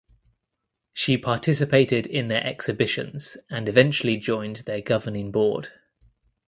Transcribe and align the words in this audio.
She 0.93 1.15
participated 1.15 2.07
in 2.07 2.27
their 2.27 2.43
exhibitions 2.43 3.37
and 3.51 3.69
eventually 3.69 4.17
joined 4.17 4.63
their 4.65 4.81
governing 4.81 5.31
board. 5.31 5.71